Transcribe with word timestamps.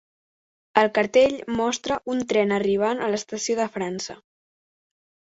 El 0.81 0.87
cartell 0.93 1.35
mostra 1.59 1.97
un 2.13 2.23
tren 2.33 2.53
arribant 2.55 3.03
a 3.03 3.09
l'estació 3.11 3.57
de 3.61 3.67
França. 3.77 4.17